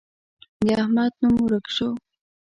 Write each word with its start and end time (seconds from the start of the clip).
د 0.65 0.67
احمد 0.81 1.11
نوم 1.21 1.35
ورک 1.45 1.65
شو. 1.75 1.89